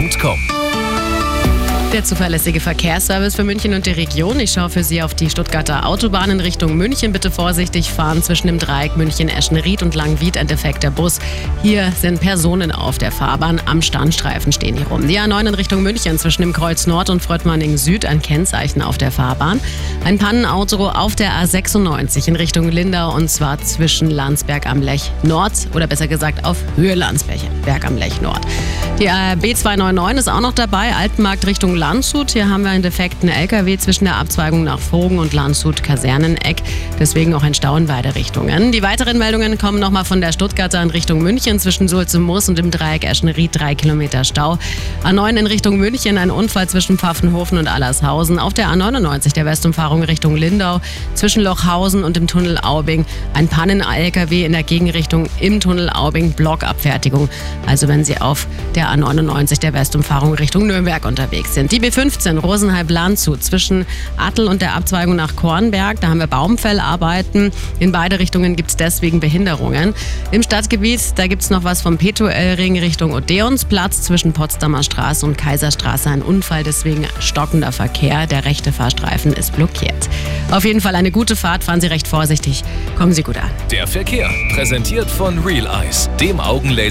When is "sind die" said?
61.54-61.80